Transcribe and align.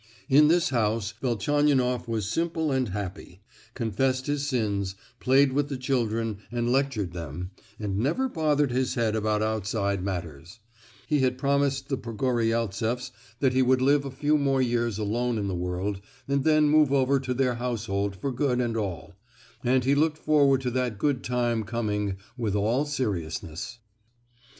In 0.29 0.47
this 0.47 0.69
house 0.69 1.13
Velchaninoff 1.21 2.07
was 2.07 2.27
simple 2.27 2.71
and 2.71 2.89
happy, 2.89 3.39
confessed 3.75 4.25
his 4.25 4.47
sins, 4.47 4.95
played 5.19 5.53
with 5.53 5.69
the 5.69 5.77
children 5.77 6.39
and 6.51 6.71
lectured 6.71 7.13
them, 7.13 7.51
and 7.79 7.99
never 7.99 8.27
bothered 8.27 8.71
his 8.71 8.95
head 8.95 9.15
about 9.15 9.43
outside 9.43 10.01
matters; 10.03 10.57
he 11.05 11.19
had 11.19 11.37
promised 11.37 11.87
the 11.87 11.99
Pogoryeltseffs 11.99 13.11
that 13.41 13.53
he 13.53 13.61
would 13.61 13.79
live 13.79 14.03
a 14.03 14.09
few 14.09 14.39
more 14.39 14.59
years 14.59 14.97
alone 14.97 15.37
in 15.37 15.47
the 15.47 15.53
world, 15.53 16.01
and 16.27 16.43
then 16.45 16.67
move 16.67 16.91
over 16.91 17.19
to 17.19 17.35
their 17.35 17.53
household 17.61 18.15
for 18.15 18.31
good 18.31 18.59
and 18.59 18.75
all; 18.75 19.13
and 19.63 19.83
he 19.85 19.93
looked 19.93 20.17
forward 20.17 20.61
to 20.61 20.71
that 20.71 20.97
good 20.97 21.23
time 21.23 21.63
coming 21.63 22.17
with 22.35 22.55
all 22.55 22.87
seriousness. 22.87 23.77